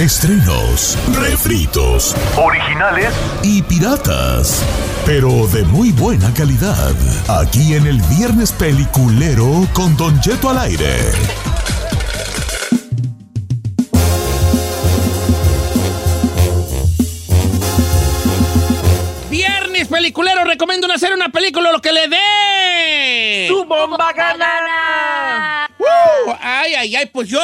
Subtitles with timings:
[0.00, 4.64] Estrenos, refritos, originales y piratas,
[5.04, 6.92] pero de muy buena calidad.
[7.28, 10.96] Aquí en el Viernes Peliculero con Don Jeto al aire.
[19.30, 23.46] Viernes peliculero, recomiendo hacer una película lo que le dé.
[23.46, 24.91] ¡Su bomba ganana!
[26.62, 27.40] Ay, ay, ay, pues yo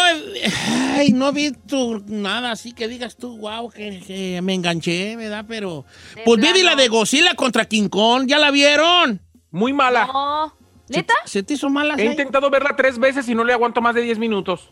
[0.97, 5.45] ay, no vi tu, nada así que digas tú, wow, que, que me enganché, ¿verdad?
[5.49, 6.71] Pero, De pues vi plano.
[6.71, 9.21] la de Godzilla contra King Kong, ¿ya la vieron?
[9.51, 10.07] Muy mala.
[10.07, 10.55] No.
[10.89, 11.15] ¿Neta?
[11.25, 11.95] ¿Se te hizo mala?
[11.99, 14.71] He intentado verla tres veces y no le aguanto más de 10 minutos.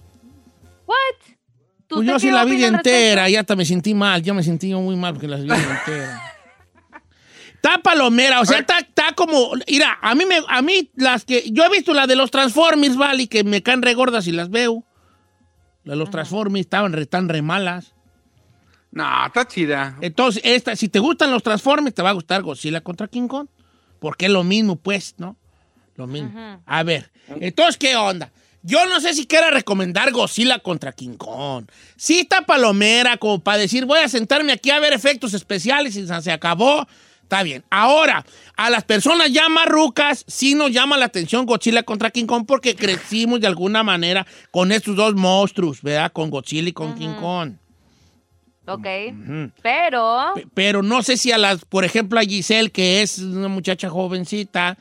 [0.86, 0.96] What?
[1.88, 4.72] ¿Tú Pues yo sí la vi entera, ya hasta me sentí mal, yo me sentí
[4.74, 6.25] muy mal porque las vi entera.
[7.66, 11.50] Está palomera, o sea, está, está como, mira, a mí me, a mí las que,
[11.50, 13.26] yo he visto la de los Transformers, ¿vale?
[13.26, 14.84] Que me caen re gordas y las veo.
[15.82, 17.92] La de los Transformers estaban re, tan re malas.
[18.92, 19.98] No, está chida.
[20.00, 23.48] Entonces, esta, si te gustan los Transformers, te va a gustar Godzilla contra King Kong.
[23.98, 25.36] Porque es lo mismo, pues, ¿no?
[25.96, 26.62] Lo mismo.
[26.66, 27.10] A ver,
[27.40, 28.30] entonces, ¿qué onda?
[28.62, 31.66] Yo no sé si quiera recomendar Godzilla contra King Kong.
[31.96, 36.06] Sí está palomera, como para decir, voy a sentarme aquí a ver efectos especiales y
[36.06, 36.86] se acabó.
[37.26, 37.64] Está bien.
[37.70, 38.24] Ahora,
[38.56, 42.76] a las personas ya marrucas, sí nos llama la atención Godzilla contra King Kong porque
[42.76, 46.12] crecimos de alguna manera con estos dos monstruos, ¿verdad?
[46.12, 47.54] Con Godzilla y con King Kong.
[48.68, 48.86] Ok.
[49.60, 50.18] Pero.
[50.36, 53.88] Pe- Pero no sé si a las, por ejemplo, a Giselle, que es una muchacha
[53.90, 54.78] jovencita,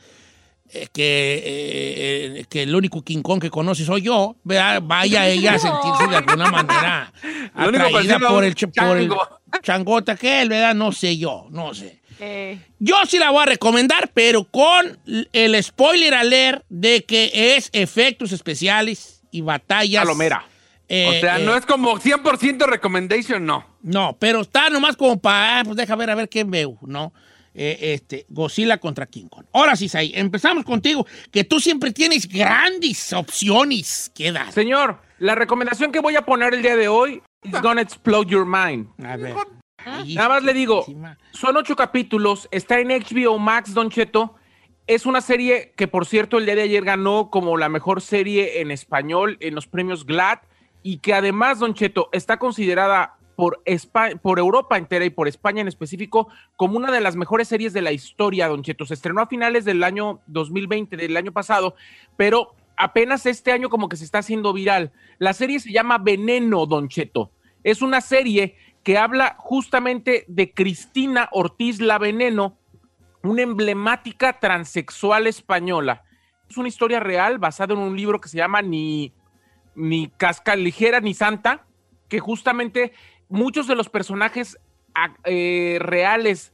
[0.72, 4.80] eh, que, eh, eh, que el único King Kong que conoce soy yo, ¿verdad?
[4.84, 7.12] vaya ella a sentirse de alguna manera
[7.54, 9.28] atraída por el, ch- por el chango.
[9.62, 10.74] changota que él, ¿verdad?
[10.76, 12.00] No sé yo, no sé.
[12.20, 14.98] Eh, Yo sí la voy a recomendar, pero con
[15.32, 20.02] el spoiler alert de que es efectos especiales y batallas.
[20.02, 20.44] Palomera.
[20.88, 23.66] eh, o sea, eh, no es como 100% recommendation, no.
[23.82, 27.12] no, pero está nomás como para, ah, pues deja ver a ver qué veo, ¿no?
[27.58, 29.46] Eh, este, Godzilla contra King Kong.
[29.52, 34.52] Ahora sí, Sai, empezamos contigo, que tú siempre tienes grandes opciones que dar.
[34.52, 38.44] Señor, la recomendación que voy a poner el día de hoy is gonna explode your
[38.44, 38.88] mind.
[39.02, 39.34] A ver.
[39.86, 41.16] Nada más le digo, Encima.
[41.30, 44.34] son ocho capítulos, está en HBO Max, Don Cheto.
[44.88, 48.60] Es una serie que, por cierto, el día de ayer ganó como la mejor serie
[48.60, 50.38] en español en los premios GLAD
[50.82, 55.60] y que además, Don Cheto, está considerada por, Espa- por Europa entera y por España
[55.60, 58.86] en específico como una de las mejores series de la historia, Don Cheto.
[58.86, 61.74] Se estrenó a finales del año 2020, del año pasado,
[62.16, 64.92] pero apenas este año como que se está haciendo viral.
[65.18, 67.30] La serie se llama Veneno, Don Cheto.
[67.64, 68.54] Es una serie
[68.86, 72.56] que habla justamente de Cristina Ortiz La Veneno,
[73.24, 76.04] una emblemática transexual española.
[76.48, 79.12] Es una historia real basada en un libro que se llama Ni,
[79.74, 81.66] ni Casca Ligera ni Santa,
[82.08, 82.92] que justamente
[83.28, 84.56] muchos de los personajes
[85.24, 86.52] eh, reales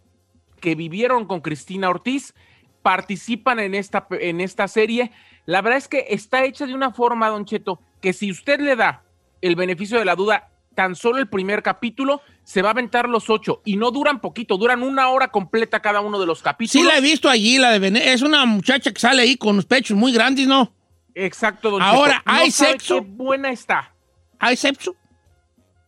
[0.59, 2.33] que vivieron con Cristina Ortiz
[2.81, 5.13] participan en esta, en esta serie.
[5.45, 8.75] La verdad es que está hecha de una forma, Don Cheto, que si usted le
[8.75, 9.05] da
[9.43, 13.31] el beneficio de la duda, tan solo el primer capítulo, se va a aventar los
[13.31, 13.63] ocho.
[13.65, 16.71] Y no duran poquito, duran una hora completa cada uno de los capítulos.
[16.71, 18.13] Sí la he visto allí, la de Venezuela.
[18.13, 20.73] Es una muchacha que sale ahí con los pechos muy grandes, ¿no?
[21.15, 22.23] Exacto, Don Ahora.
[22.25, 22.97] No ¿hay sexo?
[22.97, 23.95] qué buena está.
[24.39, 24.97] ¿Hay sexo?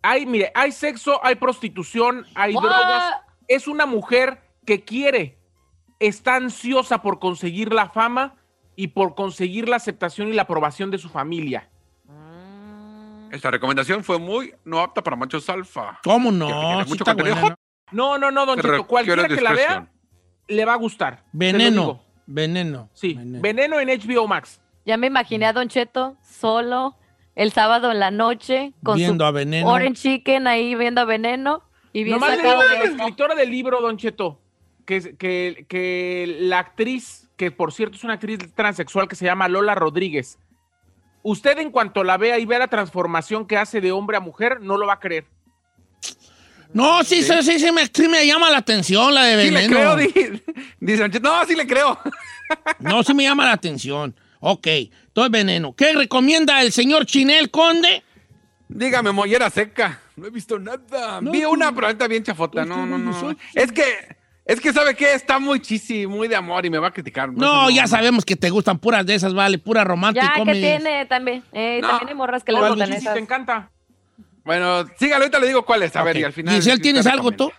[0.02, 2.62] Hay, mire, hay sexo, hay prostitución, hay What?
[2.62, 3.14] drogas.
[3.48, 5.38] Es una mujer que quiere,
[5.98, 8.36] está ansiosa por conseguir la fama
[8.76, 11.70] y por conseguir la aceptación y la aprobación de su familia.
[13.34, 15.98] Esta recomendación fue muy no apta para machos alfa.
[16.04, 16.46] ¿Cómo no?
[16.46, 17.56] tiene Sí mucho buena, ¿no?
[17.90, 19.88] No, no, no, Don Cheto, requiere cualquiera que la vea
[20.46, 21.24] le va a gustar.
[21.32, 22.00] Veneno.
[22.26, 22.90] Veneno.
[22.94, 23.42] Sí, Veneno.
[23.42, 24.60] Veneno en HBO Max.
[24.86, 26.96] ya me imaginé a Don Cheto solo
[27.34, 29.68] el sábado en la noche con Viendo su a Veneno.
[29.68, 32.90] Orange Chicken ahí viendo a Veneno y bien Nomás le sacado digo de a la
[32.90, 34.40] escritora del libro, Don Cheto,
[34.84, 39.48] que, que, que la actriz, que por cierto es una actriz transexual que se llama
[39.48, 40.38] Lola Rodríguez,
[41.24, 44.60] usted en cuanto la vea y vea la transformación que hace de hombre a mujer,
[44.60, 45.24] no lo va a creer.
[46.72, 49.60] No, sí, sí, sí, sí me, sí me llama la atención la de Sí le
[49.68, 49.76] Veneno.
[49.96, 50.42] creo,
[50.80, 51.20] dice Cheto.
[51.28, 51.98] No, sí le creo.
[52.78, 54.14] No, sí me llama la atención.
[54.40, 54.66] Ok,
[55.14, 55.74] todo es veneno.
[55.74, 58.02] ¿Qué recomienda el señor Chinel Conde?
[58.68, 60.00] Dígame, mollera seca.
[60.16, 61.22] No he visto nada.
[61.22, 62.52] No, Vi pues, una, pero ahorita bien chafota.
[62.64, 63.18] pues, No, no, no.
[63.18, 63.36] soy.
[63.54, 63.84] Es que,
[64.44, 65.14] es que, ¿sabe qué?
[65.14, 67.32] Está muy chisi, muy de amor y me va a criticar.
[67.32, 70.32] No, ya sabemos que te gustan puras de esas, vale, pura romántica.
[70.38, 71.88] Ya que tiene también, eh, No.
[71.88, 73.14] también hay morras que ¿Cuál gustan Michis, esas.
[73.14, 73.70] te encanta?
[74.44, 75.96] Bueno, sígalo, ahorita le digo cuál es.
[75.96, 76.54] A ver, y al final.
[76.54, 77.50] Giselle, ¿tienes algo tú?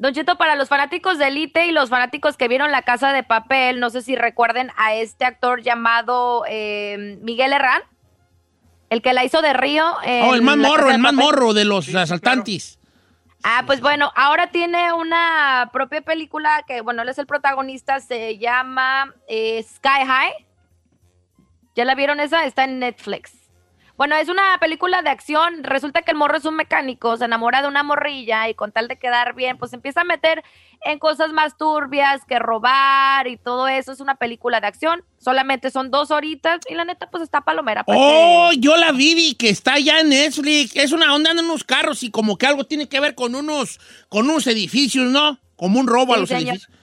[0.00, 3.22] Don Cheto, para los fanáticos de Elite y los fanáticos que vieron La Casa de
[3.24, 7.82] Papel, no sé si recuerden a este actor llamado eh, Miguel Herrán,
[8.90, 9.84] el que la hizo de Río.
[10.24, 12.77] Oh, el más morro, el más morro de los asaltantes.
[13.50, 18.36] Ah, pues bueno, ahora tiene una propia película que, bueno, él es el protagonista, se
[18.36, 20.46] llama eh, Sky High.
[21.74, 22.44] ¿Ya la vieron esa?
[22.44, 23.37] Está en Netflix.
[23.98, 25.64] Bueno, es una película de acción.
[25.64, 28.86] Resulta que el morro es un mecánico, se enamora de una morrilla y con tal
[28.86, 30.44] de quedar bien, pues empieza a meter
[30.84, 33.90] en cosas más turbias que robar y todo eso.
[33.90, 35.02] Es una película de acción.
[35.18, 37.82] Solamente son dos horitas y la neta, pues está palomera.
[37.88, 40.76] Oh, yo la vi, que está ya en Netflix.
[40.76, 43.80] Es una onda en unos carros y como que algo tiene que ver con unos,
[44.08, 45.40] con unos edificios, ¿no?
[45.56, 46.54] Como un robo a los señor.
[46.54, 46.77] edificios.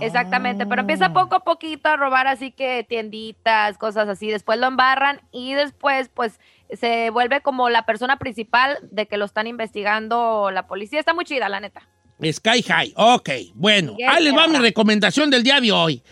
[0.00, 0.82] Exactamente, pero Ah.
[0.82, 5.52] empieza poco a poquito a robar así que tienditas, cosas así, después lo embarran y
[5.54, 6.40] después pues
[6.72, 10.98] se vuelve como la persona principal de que lo están investigando la policía.
[10.98, 11.82] Está muy chida, la neta.
[12.24, 12.92] Sky High.
[12.96, 13.96] Ok, bueno.
[13.96, 16.02] Yes, Ahí les va mi recomendación del día de hoy.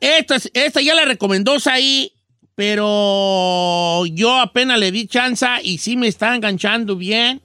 [0.00, 2.12] Esta, esta ya la recomendó ahí,
[2.54, 7.40] pero yo apenas le di chance y sí me está enganchando bien.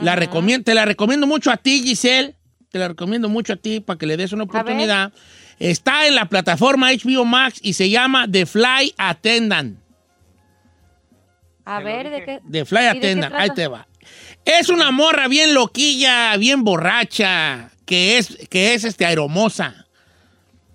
[0.00, 2.36] La recomiendo, te la recomiendo mucho a ti, Giselle.
[2.70, 5.12] Te la recomiendo mucho a ti para que le des una oportunidad.
[5.58, 9.78] Está en la plataforma HBO Max y se llama The Fly Attendant.
[11.64, 12.40] A ver, ¿de qué?
[12.44, 13.86] De Fly ¿Y de qué Attendant, ahí te va.
[14.44, 19.86] Es una morra bien loquilla, bien borracha, que es, que es este aeromosa.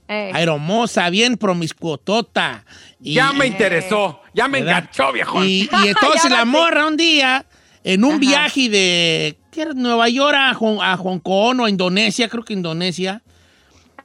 [0.07, 2.63] Aeromosa, bien promiscuotota.
[3.01, 4.21] Y, Ya me interesó.
[4.33, 4.79] Ya me ¿verdad?
[4.79, 5.43] enganchó, viejo.
[5.43, 7.45] Y, y entonces la morra un día,
[7.87, 8.19] en un Ajá.
[8.19, 9.67] viaje de ¿qué?
[9.75, 13.21] Nueva York a, Hong- a Hong Kong o a Indonesia, creo que Indonesia,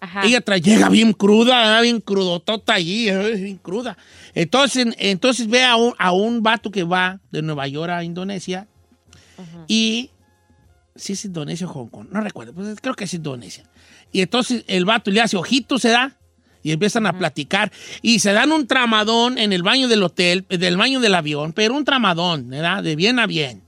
[0.00, 0.20] ajá.
[0.24, 1.82] ella tra- llega bien cruda, ¿eh?
[1.82, 3.96] bien crudotota allí, eh, bien cruda.
[4.34, 8.68] Entonces, entonces ve a un, a un vato que va de Nueva York a Indonesia
[9.66, 10.10] y
[10.94, 13.64] si es Indonesia o Hong Kong, no recuerdo, pues creo que es Indonesia.
[14.12, 16.16] Y entonces el vato le hace ojitos, se da,
[16.62, 17.72] y empiezan a platicar
[18.02, 21.74] y se dan un tramadón en el baño del hotel, del baño del avión, pero
[21.74, 22.82] un tramadón, ¿verdad?
[22.82, 23.62] De bien a bien.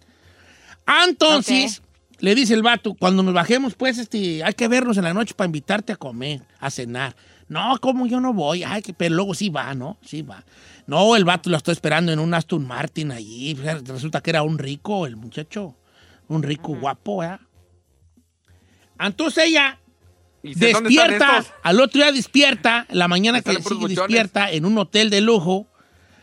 [1.05, 1.83] Entonces,
[2.19, 5.35] le dice el vato, cuando nos bajemos, pues, este, hay que vernos en la noche
[5.35, 7.17] para invitarte a comer, a cenar.
[7.49, 9.99] No, como yo no voy, ay, que, pero luego sí va, ¿no?
[10.03, 10.45] Sí va.
[10.87, 13.55] No, el vato lo estoy esperando en un Aston Martin allí.
[13.55, 15.77] Resulta que era un rico, el muchacho.
[16.29, 17.39] Un rico guapo, ¿eh?
[18.99, 19.79] Entonces ella
[20.43, 24.51] ¿Y sé dónde están despierta, al otro día despierta, la mañana que en sigue despierta
[24.51, 25.69] en un hotel de lujo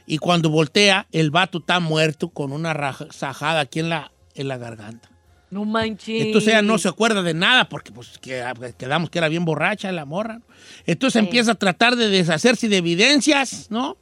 [0.05, 2.75] y cuando voltea, el vato está muerto con una
[3.11, 5.09] sajada aquí en la, en la garganta.
[5.51, 6.21] No manches.
[6.25, 8.43] Entonces ella no se acuerda de nada porque pues que-
[8.77, 10.41] quedamos que era bien borracha la morra.
[10.85, 11.25] Entonces Sí.
[11.25, 13.97] empieza a tratar de deshacerse de evidencias, ¿no?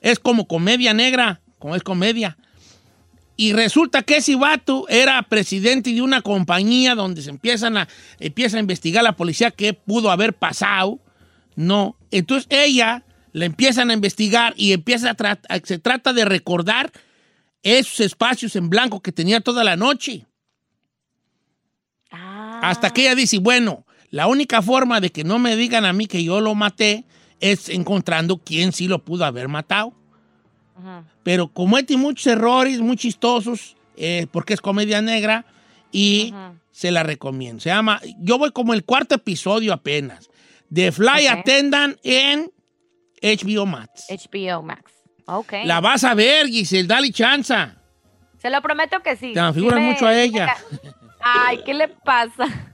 [0.00, 2.36] Es como comedia negra, como es comedia.
[3.36, 7.88] Y resulta que ese vato era presidente de una compañía donde se empiezan a,
[8.20, 11.00] empieza a investigar la policía qué pudo haber pasado,
[11.56, 11.96] ¿no?
[12.12, 16.92] Entonces ella la empiezan a investigar y empieza a- se trata de recordar
[17.62, 20.26] esos espacios en blanco que tenía toda la noche.
[22.10, 22.60] Ah.
[22.62, 26.06] Hasta que ella dice, bueno, la única forma de que no me digan a mí
[26.06, 27.04] que yo lo maté
[27.40, 29.92] es encontrando quién sí lo pudo haber matado.
[30.78, 31.04] Ajá.
[31.22, 35.44] Pero comete muchos errores, muy chistosos, eh, porque es comedia negra
[35.90, 36.54] y Ajá.
[36.72, 37.60] se la recomiendo.
[37.60, 40.28] Se llama, yo voy como el cuarto episodio apenas,
[40.68, 41.38] de Fly Ok.
[41.38, 42.50] Attendant en
[43.22, 44.06] HBO Max.
[44.08, 44.91] HBO Max.
[45.26, 45.52] Ok.
[45.64, 47.74] La vas a ver, Giselle, dale chanza.
[48.38, 49.32] Se lo prometo que sí.
[49.32, 50.54] Te Sí me- mucho a ella.
[51.20, 52.46] Ay, ¿qué le pasa?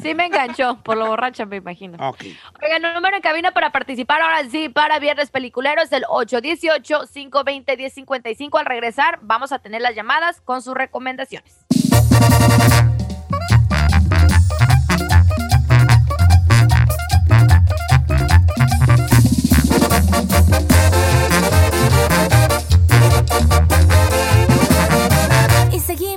[0.00, 1.96] Sí me enganchó, por lo borracha me imagino.
[2.08, 2.22] Ok.
[2.62, 8.60] Oigan, el número en cabina para participar ahora sí para Viernes Peliculero es el 818-520-1055.
[8.60, 11.64] Al regresar vamos a tener las llamadas con sus recomendaciones.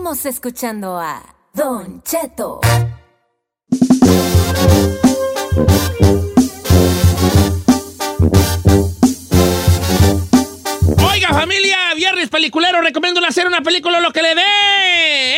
[0.10, 1.22] Estamos escuchando a
[1.54, 2.62] Don Cheto.
[11.12, 14.42] Oiga, familia, viernes peliculero, recomiendo hacer una película lo que le dé.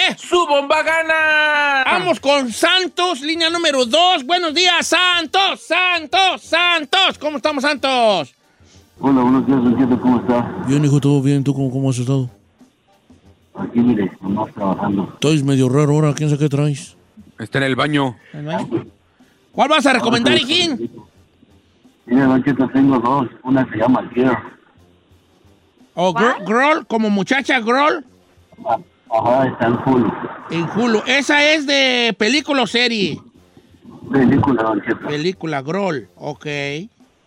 [0.08, 0.16] ¿eh?
[0.18, 1.84] ¡Su bomba gana!
[1.84, 4.26] Vamos con Santos, línea número 2.
[4.26, 7.18] Buenos días, Santos, Santos, Santos.
[7.20, 8.34] ¿Cómo estamos, Santos?
[9.02, 10.64] Hola, buenos días, ¿cómo está?
[10.66, 11.44] Bien, hijo, todo bien.
[11.44, 12.30] ¿Tú cómo, cómo has estado?
[13.56, 15.10] Aquí, mire, nomás trabajando.
[15.14, 16.14] Estoy medio raro ahora.
[16.14, 16.96] ¿Quién sabe qué traes?
[17.40, 18.16] Está en el baño.
[19.52, 20.90] ¿Cuál vas a recomendar, hijín?
[22.06, 23.28] Mire, Don Cheto, tengo dos.
[23.44, 24.38] Una se llama Girl.
[25.94, 28.06] ¿O gr- Groll, como muchacha Groll?
[29.10, 30.12] Ajá, está en Hulu.
[30.52, 31.02] En Hulu.
[31.06, 33.20] ¿Esa es de película o serie?
[34.12, 35.06] Película, Don Cheto.
[35.08, 36.08] Película, Groll.
[36.16, 36.46] Ok.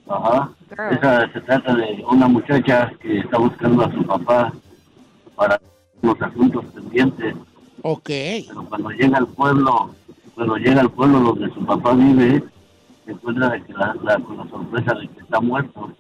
[0.09, 0.51] Ajá.
[0.91, 4.53] Esa se trata de una muchacha que está buscando a su papá
[5.37, 5.61] para
[6.05, 7.35] los asuntos pendientes.
[7.83, 8.09] Ok.
[8.09, 9.95] Pero cuando llega al pueblo,
[10.35, 12.43] cuando llega al pueblo donde su papá vive,
[13.05, 15.93] se encuentra de que la, la- con la sorpresa de que está muerto.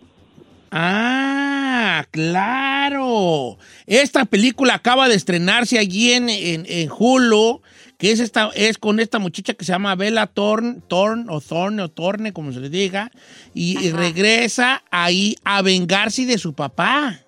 [0.96, 3.58] Ah, claro.
[3.86, 7.60] Esta película acaba de estrenarse allí en, en, en Hulu,
[7.96, 11.82] que es esta, es con esta muchacha que se llama Bella Thorne, Thorne o Thorne
[11.82, 13.12] o Thorne, como se le diga,
[13.54, 17.20] y, y regresa ahí a vengarse de su papá,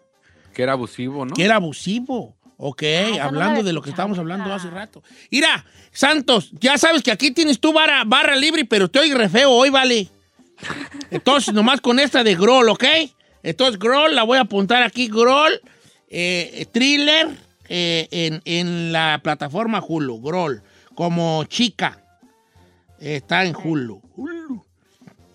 [0.52, 1.34] Que era abusivo, ¿no?
[1.34, 2.34] que era abusivo.
[2.58, 2.82] Ok,
[3.16, 5.02] no hablando la de lo que estábamos hablando hace rato.
[5.30, 9.28] Mira, Santos, ya sabes que aquí tienes tu barra, barra libre, pero te oí re
[9.28, 10.08] feo hoy, vale.
[11.10, 12.84] Entonces, nomás con esta de Groll, ¿ok?
[13.42, 15.60] Entonces, Groll, la voy a apuntar aquí, Groll,
[16.08, 17.28] eh, thriller
[17.68, 20.62] eh, en, en la plataforma Hulu, Groll,
[20.94, 22.02] como chica.
[22.98, 24.00] Eh, está en Hulu.
[24.16, 24.64] Hulu.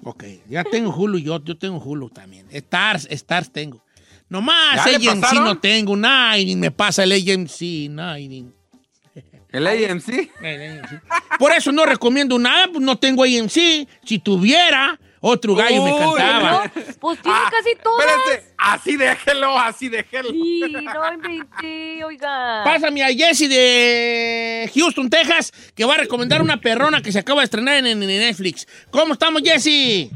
[0.04, 2.48] Ok, ya tengo Hulu, yo, yo tengo Hulu también.
[2.50, 3.84] Stars, Stars tengo.
[4.32, 8.46] Nomás ¿Ya le AMC no tengo, nadie me pasa el AMC, nadie.
[9.52, 10.32] El AMC.
[11.38, 13.86] Por eso no recomiendo nada, pues no tengo AMC.
[14.06, 16.72] Si tuviera, otro gallo me cantaba.
[16.74, 18.06] No, pues tiene Ah, casi todas.
[18.08, 20.30] Espérense, así déjelo, así déjelo.
[20.30, 22.62] Sí, no inventé, oiga.
[22.64, 27.42] Pásame a Jesse de Houston, Texas, que va a recomendar una perrona que se acaba
[27.42, 28.66] de estrenar en, en Netflix.
[28.92, 30.10] ¿Cómo estamos, Jesse?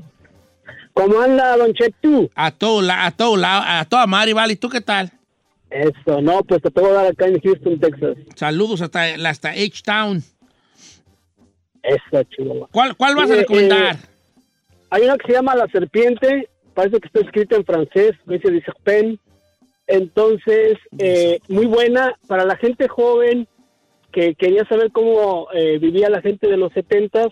[0.95, 2.29] ¿Cómo anda, Don Chetu?
[2.35, 4.53] A todo, la- a todo, la- a toda madre, vale.
[4.53, 5.11] ¿Y tú qué tal?
[5.69, 8.15] Eso, no, pues te puedo dar acá en Houston, Texas.
[8.35, 10.23] Saludos hasta, hasta H-Town.
[11.83, 12.69] Eso, chihuahua.
[12.71, 13.97] ¿Cuál, ¿Cuál vas a Eh, recomendar?
[14.89, 18.71] Hay una que se llama La Serpiente, parece que está escrita en francés, dice dice
[18.83, 19.19] Pen.
[19.87, 23.47] Entonces, eh, muy buena para la gente joven
[24.13, 27.31] que quería saber cómo eh, vivía la gente de los 70s,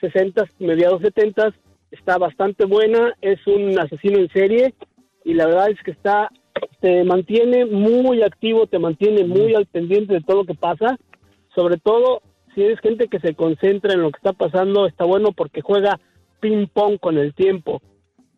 [0.00, 1.52] 60s, mediados 70s.
[1.92, 4.74] Está bastante buena, es un asesino en serie
[5.24, 6.28] y la verdad es que está
[6.80, 10.98] te mantiene muy activo, te mantiene muy al pendiente de todo lo que pasa.
[11.54, 12.22] Sobre todo,
[12.54, 15.98] si eres gente que se concentra en lo que está pasando, está bueno porque juega
[16.40, 17.80] ping pong con el tiempo.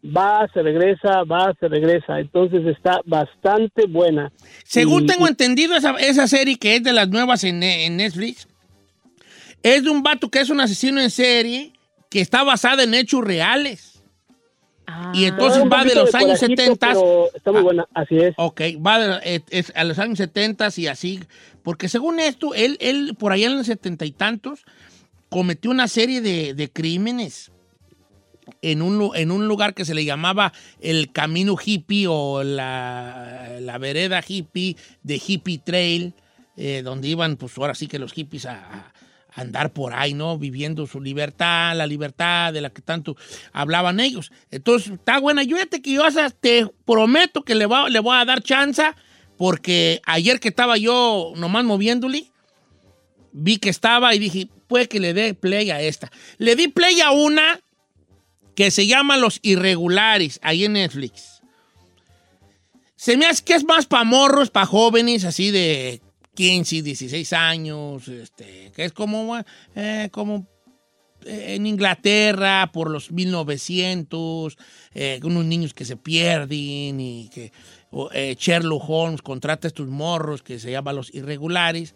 [0.04, 2.20] Va, se regresa, va, se regresa.
[2.20, 4.30] Entonces está bastante buena.
[4.64, 8.46] Según Y- tengo entendido, esa, esa serie que es de las nuevas en, en Netflix,
[9.62, 11.72] es de un vato que es un asesino en serie
[12.14, 14.04] que está basada en hechos reales.
[15.14, 16.88] Y entonces Un va de los años corajito, 70.
[16.92, 18.34] pero Está muy buena, así es.
[18.36, 21.18] Ok, va de- es a los años 70 y así.
[21.64, 24.64] Porque según esto, él, él por allá en los setenta y tantos
[25.28, 27.50] cometió una serie de, de crímenes
[28.62, 33.78] en un, en un lugar que se le llamaba el Camino Hippie o la, la
[33.78, 36.14] vereda hippie de Hippie Trail,
[36.56, 38.92] eh, donde iban, pues ahora sí que los hippies a
[39.34, 40.38] andar por ahí, ¿no?
[40.38, 43.16] Viviendo su libertad, la libertad de la que tanto
[43.52, 44.30] hablaban ellos.
[44.50, 45.42] Entonces, está buena.
[45.42, 46.02] Yo fíjate que yo
[46.40, 48.82] te prometo que le, le voy a dar chance,
[49.36, 52.26] porque ayer que estaba yo nomás moviéndole,
[53.32, 56.10] vi que estaba y dije, puede que le dé play a esta.
[56.38, 57.60] Le di play a una
[58.54, 61.42] que se llama Los Irregulares, ahí en Netflix.
[62.94, 66.00] Se me hace que es más para morros, para jóvenes, así de
[66.34, 69.36] 15, 16 años, este, que es como,
[69.74, 70.46] eh, como
[71.24, 74.56] eh, en Inglaterra por los 1900,
[74.94, 77.52] eh, unos niños que se pierden y que
[78.12, 81.94] eh, Sherlock Holmes contrata estos morros que se llaman los irregulares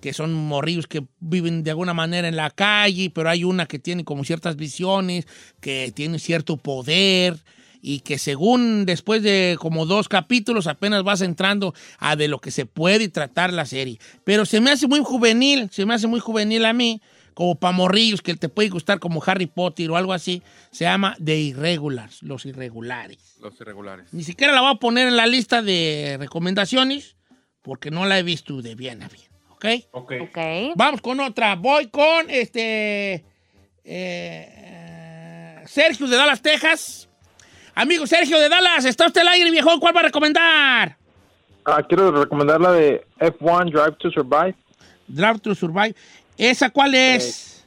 [0.00, 3.78] que son morrillos que viven de alguna manera en la calle, pero hay una que
[3.78, 5.26] tiene como ciertas visiones,
[5.60, 7.42] que tiene cierto poder
[7.86, 12.50] y que según después de como dos capítulos apenas vas entrando a de lo que
[12.50, 13.98] se puede tratar la serie.
[14.24, 17.02] Pero se me hace muy juvenil, se me hace muy juvenil a mí,
[17.34, 20.42] como para morrillos que te puede gustar como Harry Potter o algo así.
[20.70, 23.36] Se llama The Irregulars, los irregulares.
[23.42, 24.14] Los irregulares.
[24.14, 27.16] Ni siquiera la voy a poner en la lista de recomendaciones
[27.60, 29.28] porque no la he visto de bien a bien.
[29.50, 29.64] ¿ok?
[29.90, 30.12] Ok.
[30.22, 30.38] Ok.
[30.74, 31.54] Vamos con otra.
[31.56, 33.26] Voy con este.
[33.84, 37.03] eh, Sergio de Dallas, Texas.
[37.74, 39.80] Amigo Sergio de Dallas, está usted al aire, viejo.
[39.80, 40.96] ¿Cuál va a recomendar?
[41.64, 44.54] Ah, quiero recomendar la de F1 Drive to Survive.
[45.08, 45.94] Drive to Survive.
[46.38, 47.64] ¿Esa cuál es?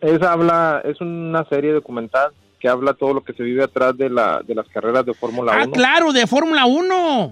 [0.00, 4.08] Esa habla, es una serie documental que habla todo lo que se vive atrás de,
[4.08, 5.72] la, de las carreras de Fórmula ah, 1.
[5.72, 7.30] claro, de Fórmula 1.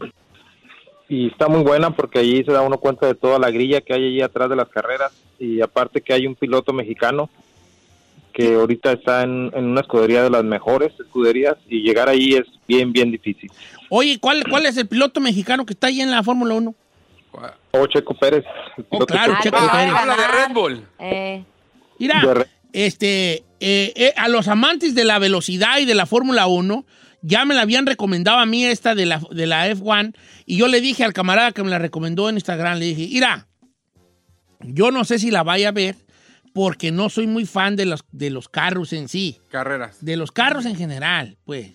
[1.09, 3.95] Y está muy buena porque allí se da uno cuenta de toda la grilla que
[3.95, 5.13] hay allí atrás de las carreras.
[5.39, 7.31] Y aparte que hay un piloto mexicano
[8.35, 12.43] que ahorita está en, en una escudería de las mejores escuderías y llegar ahí es
[12.67, 13.51] bien, bien difícil.
[13.89, 16.75] Oye, ¿cuál, ¿cuál es el piloto mexicano que está ahí en la Fórmula 1?
[17.73, 18.45] O Checo Pérez.
[18.77, 19.95] el Oh, claro, Checo Ah, Pérez.
[19.95, 20.87] habla de Red Bull.
[20.99, 21.45] Eh,
[21.99, 26.47] Mira, re- este, eh, eh, a los amantes de la velocidad y de la Fórmula
[26.47, 26.85] 1,
[27.23, 30.15] ya me la habían recomendado a mí esta de la, de la F1,
[30.45, 33.47] y yo le dije al camarada que me la recomendó en Instagram, le dije, mira,
[34.61, 35.97] yo no sé si la vaya a ver,
[36.55, 39.99] porque no soy muy fan de los, de los carros en sí, Carreras.
[40.01, 41.73] de los carros en general, pues.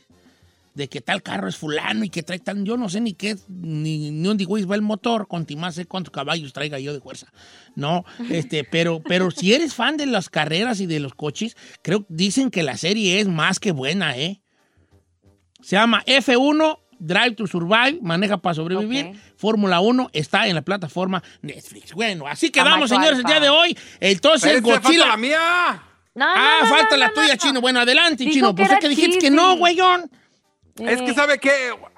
[0.74, 2.64] De que tal carro es fulano y que trae tan.
[2.64, 5.86] Yo no sé ni qué, ni, ni dónde güey va el motor, con más sé
[5.86, 7.28] cuántos caballos traiga yo de fuerza.
[7.76, 12.06] No, este, pero, pero si eres fan de las carreras y de los coches, creo
[12.08, 14.42] dicen que la serie es más que buena, ¿eh?
[15.62, 19.20] Se llama F1 Drive to Survive, maneja para sobrevivir.
[19.38, 21.94] Fórmula 1 está en la plataforma Netflix.
[21.94, 23.78] Bueno, así que vamos, my señores, el día de hoy.
[24.00, 25.08] Entonces, Espérense, falta Godzilla.
[25.08, 25.84] la mía.
[26.16, 27.38] no, Ah, no, no, falta no, la no, tuya, no.
[27.38, 27.62] Chino.
[27.62, 28.56] Bueno, adelante, Dijo Chino.
[28.56, 30.10] Pues es que dijiste que no, güeyón.
[30.78, 31.52] Es que Eh, sabe que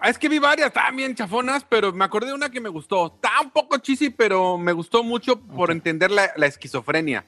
[0.03, 3.13] es que vi varias también chafonas, pero me acordé de una que me gustó.
[3.15, 7.23] Está un poco cheesy, pero me gustó mucho por entender la, la esquizofrenia.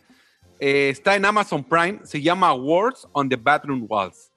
[0.60, 4.32] Eh, está en Amazon Prime, se llama Words on the Bathroom Walls,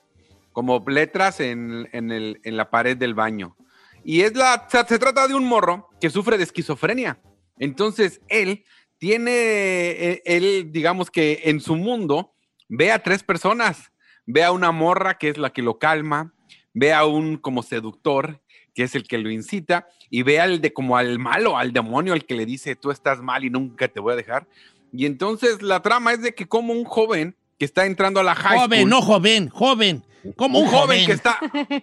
[0.57, 3.59] como letras en, en el- en la pared del baño.
[4.03, 7.21] Y es la, se, se trata de un morro que sufre de esquizofrenia.
[7.59, 8.65] Entonces él
[8.97, 12.33] tiene, eh, él digamos que en su mundo
[12.71, 13.93] ve a tres personas.
[14.25, 16.33] Ve a una morra que es la que lo calma,
[16.73, 18.41] ve a un como seductor
[18.75, 22.15] que es el que lo incita y ve al de como al malo, al demonio,
[22.15, 24.49] al que le dice tú estás mal y nunca te voy a dejar.
[24.91, 28.35] Y entonces la trama es de que como un joven que está entrando a la
[28.35, 30.03] high Joven, school, no joven, joven.
[30.35, 31.39] Como un joven que está,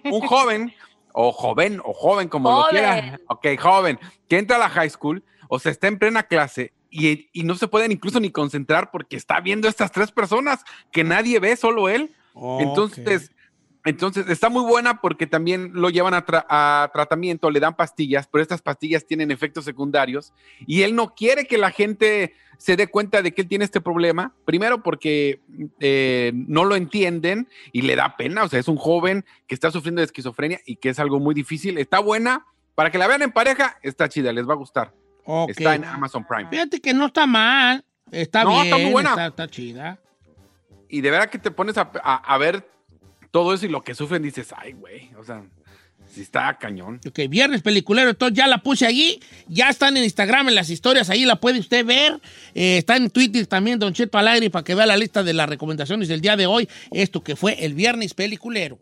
[0.06, 0.74] un joven,
[1.14, 2.72] o joven, o joven, como lo Joven.
[2.72, 3.20] quiera.
[3.28, 7.30] Ok, joven, que entra a la high school, o sea, está en plena clase y,
[7.34, 11.40] y no se pueden incluso ni concentrar porque está viendo estas tres personas que nadie
[11.40, 12.16] ve, solo él.
[12.60, 13.32] Entonces,
[13.86, 18.28] entonces está muy buena porque también lo llevan a, tra- a tratamiento, le dan pastillas,
[18.28, 20.34] pero estas pastillas tienen efectos secundarios
[20.66, 23.82] y él no quiere que la gente se dé cuenta de que él tiene este
[23.82, 24.34] problema.
[24.46, 25.42] Primero porque
[25.82, 29.70] eh, no lo entienden y le da pena, o sea, es un joven que está
[29.70, 31.78] sufriendo de esquizofrenia y que es algo muy difícil.
[31.78, 34.94] Está buena, para que la vean en pareja, está chida, les va a gustar.
[35.50, 36.50] Está en Amazon Prime.
[36.50, 37.84] Fíjate que no está mal.
[38.12, 38.64] Está No, bien.
[38.66, 39.10] está muy buena.
[39.12, 40.00] Está, está chida.
[40.90, 42.70] Y de verdad que te pones a, a- a ver
[43.34, 45.44] todo eso y lo que sufren, dices, ay, güey, o sea,
[46.08, 47.02] sí está cañón.
[47.08, 49.20] Ok, viernes peliculero, entonces ya la puse allí.
[49.48, 52.22] Ya están en Instagram, en las historias, ahí la puede usted ver.
[52.54, 55.34] Eh, está en Twitter también, Don Cheto al aire, para que vea la lista de
[55.34, 56.70] las recomendaciones del día de hoy.
[56.92, 58.78] Esto que fue el viernes peliculero.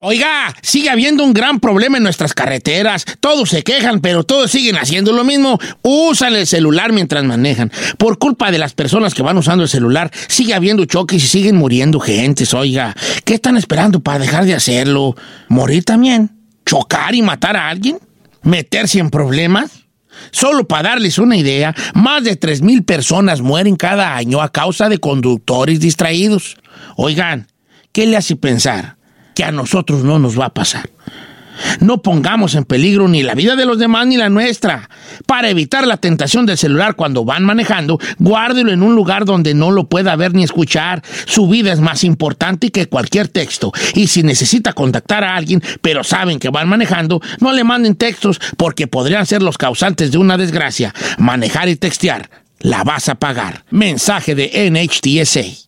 [0.00, 3.04] Oiga, sigue habiendo un gran problema en nuestras carreteras.
[3.18, 5.58] Todos se quejan, pero todos siguen haciendo lo mismo.
[5.82, 7.72] Usan el celular mientras manejan.
[7.96, 11.56] Por culpa de las personas que van usando el celular, sigue habiendo choques y siguen
[11.56, 12.54] muriendo gentes.
[12.54, 15.16] Oiga, ¿qué están esperando para dejar de hacerlo?
[15.48, 16.30] ¿Morir también?
[16.64, 17.98] ¿Chocar y matar a alguien?
[18.42, 19.88] ¿Meterse en problemas?
[20.30, 24.98] Solo para darles una idea, más de 3.000 personas mueren cada año a causa de
[24.98, 26.56] conductores distraídos.
[26.96, 27.48] Oigan,
[27.90, 28.97] ¿qué le hace pensar
[29.38, 30.90] que a nosotros no nos va a pasar?
[31.78, 34.90] No pongamos en peligro ni la vida de los demás ni la nuestra.
[35.26, 39.70] Para evitar la tentación del celular cuando van manejando, guárdelo en un lugar donde no
[39.70, 41.04] lo pueda ver ni escuchar.
[41.26, 43.70] Su vida es más importante que cualquier texto.
[43.94, 48.40] Y si necesita contactar a alguien, pero saben que van manejando, no le manden textos
[48.56, 50.92] porque podrían ser los causantes de una desgracia.
[51.16, 53.64] Manejar y textear, la vas a pagar.
[53.70, 55.67] Mensaje de NHTSA.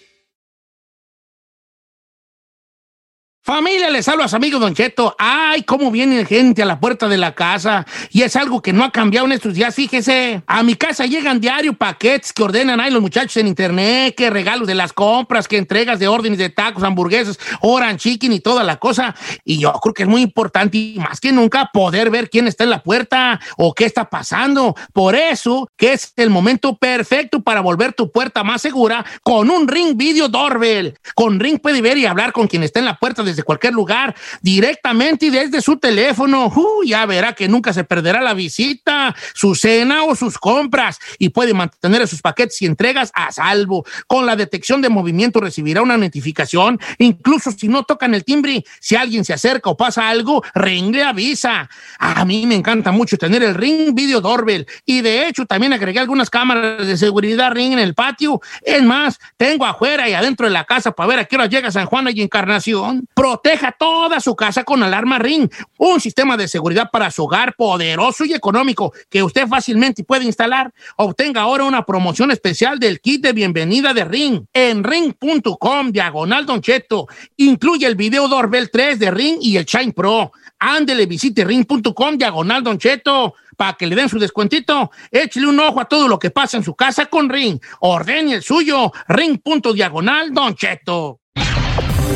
[3.43, 5.15] Familia, les hablo a su amigo Don Cheto.
[5.17, 7.87] Ay, cómo viene gente a la puerta de la casa.
[8.11, 10.43] Y es algo que no ha cambiado en estos días, fíjese.
[10.45, 14.67] A mi casa llegan diario paquetes que ordenan ahí los muchachos en internet, que regalos
[14.67, 18.77] de las compras, que entregas de órdenes de tacos, hamburguesas, oran chicken y toda la
[18.77, 19.15] cosa.
[19.43, 22.63] Y yo creo que es muy importante y más que nunca poder ver quién está
[22.63, 24.75] en la puerta o qué está pasando.
[24.93, 29.67] Por eso que es el momento perfecto para volver tu puerta más segura con un
[29.67, 30.93] Ring Video Doorbell.
[31.15, 34.15] Con Ring puede ver y hablar con quien está en la puerta desde cualquier lugar,
[34.41, 36.47] directamente y desde su teléfono.
[36.47, 41.29] Uh, ya verá que nunca se perderá la visita, su cena o sus compras y
[41.29, 43.85] puede mantener sus paquetes y entregas a salvo.
[44.07, 48.95] Con la detección de movimiento recibirá una notificación, incluso si no tocan el timbre, si
[48.95, 51.69] alguien se acerca o pasa algo, Ring le avisa.
[51.97, 55.99] A mí me encanta mucho tener el Ring Video Doorbell y de hecho también agregué
[55.99, 58.41] algunas cámaras de seguridad Ring en el patio.
[58.61, 61.71] Es más, tengo afuera y adentro de la casa para ver a qué hora llega
[61.71, 63.07] San Juan y Encarnación.
[63.21, 68.25] Proteja toda su casa con Alarma Ring, un sistema de seguridad para su hogar poderoso
[68.25, 70.73] y económico que usted fácilmente puede instalar.
[70.95, 76.61] Obtenga ahora una promoción especial del kit de bienvenida de Ring en ring.com diagonal Don
[76.61, 77.05] Cheto.
[77.37, 80.31] Incluye el video Doorbell 3 de Ring y el Shine Pro.
[80.57, 84.89] Ándele, visite ring.com diagonal Don Cheto para que le den su descuentito.
[85.11, 87.61] Échale un ojo a todo lo que pasa en su casa con Ring.
[87.81, 88.91] Ordene el suyo.
[89.07, 91.19] Ring.diagonal Don Cheto.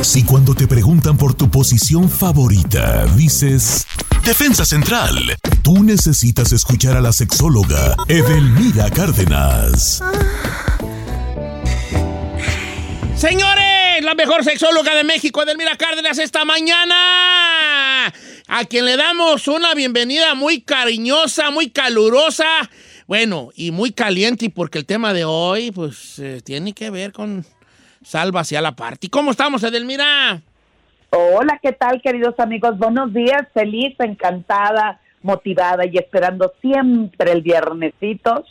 [0.01, 3.86] Si cuando te preguntan por tu posición favorita dices
[4.23, 5.15] Defensa Central,
[5.63, 10.01] tú necesitas escuchar a la sexóloga Edelmira Cárdenas.
[13.15, 18.13] Señores, la mejor sexóloga de México, Edelmira Cárdenas, esta mañana.
[18.47, 22.69] A quien le damos una bienvenida muy cariñosa, muy calurosa.
[23.08, 27.45] Bueno, y muy caliente, porque el tema de hoy, pues, eh, tiene que ver con
[28.05, 29.09] salva hacia la parte.
[29.09, 30.41] ¿Cómo estamos, Edelmira?
[31.09, 32.77] Hola, ¿qué tal, queridos amigos?
[32.77, 38.45] Buenos días, feliz, encantada, motivada y esperando siempre el viernesito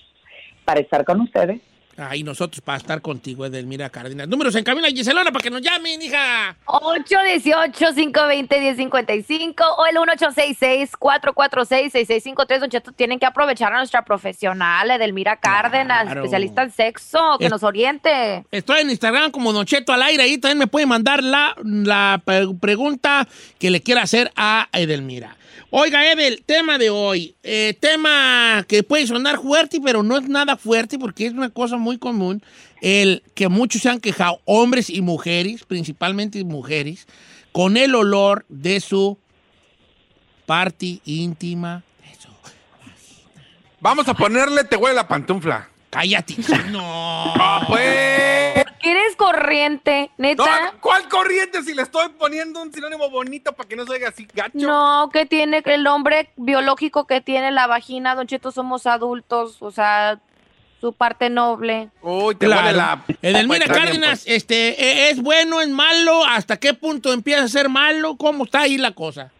[0.64, 1.60] para estar con ustedes.
[1.96, 4.26] Ay, nosotros para estar contigo, Edelmira Cárdenas.
[4.28, 6.56] Números en Camila Giselona para que nos llamen, hija.
[6.66, 12.60] 818-520-1055 o el 1866-446-6653.
[12.60, 16.20] Don Cheto, tienen que aprovechar a nuestra profesional, Edelmira Cárdenas, Claro.
[16.22, 18.44] especialista en sexo, que Es- nos oriente.
[18.50, 20.22] Estoy en Instagram como Don Cheto al aire.
[20.24, 23.26] Ahí también me puede mandar la, la pre- pregunta
[23.58, 25.36] que le quiera hacer a Edelmira.
[25.76, 27.34] Oiga, Evel, tema de hoy.
[27.42, 31.76] Eh, tema que puede sonar fuerte, pero no es nada fuerte porque es una cosa
[31.78, 32.44] muy común.
[32.80, 37.08] El que muchos se han quejado, hombres y mujeres, principalmente mujeres,
[37.50, 39.18] con el olor de su
[40.46, 41.82] parte íntima.
[43.80, 45.68] Vamos a ponerle te huele la pantufla.
[45.90, 46.36] Cállate.
[46.70, 47.34] No.
[47.66, 48.13] pues.
[49.34, 50.44] ¿Por qué eres corriente, neta?
[50.72, 54.08] No, ¿Cuál corriente si le estoy poniendo un sinónimo bonito para que no se oiga
[54.08, 54.50] así gacho?
[54.54, 59.70] No, que tiene el hombre biológico que tiene la vagina, Don Cheto, somos adultos, o
[59.70, 60.18] sea,
[60.80, 61.88] su parte noble.
[62.02, 62.76] Uy, te Claro.
[62.76, 63.04] la.
[63.22, 64.36] Edelmira Cárdenas, pues.
[64.36, 66.24] este, ¿e- ¿es bueno, es malo?
[66.26, 68.16] ¿Hasta qué punto empieza a ser malo?
[68.16, 69.30] ¿Cómo está ahí la cosa?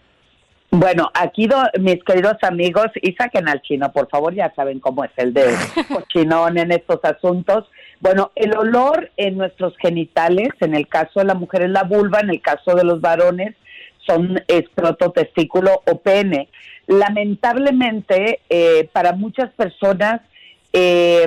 [0.70, 5.04] Bueno, aquí do- mis queridos amigos, y saquen al chino, por favor, ya saben cómo
[5.04, 5.44] es el de
[5.88, 7.64] cochinón en estos asuntos.
[8.04, 12.20] Bueno, el olor en nuestros genitales, en el caso de la mujer es la vulva,
[12.20, 13.54] en el caso de los varones
[14.06, 16.50] son escroto, testículo o pene.
[16.86, 20.20] Lamentablemente, eh, para muchas personas
[20.74, 21.26] eh,